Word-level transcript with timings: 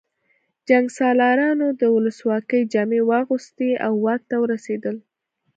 جنګسالارانو 0.67 1.67
د 1.81 1.81
ولسواکۍ 1.95 2.61
جامې 2.73 3.01
واغوستې 3.09 3.69
او 3.85 3.93
واک 4.05 4.21
ته 4.29 4.35
ورسېدل 4.43 4.95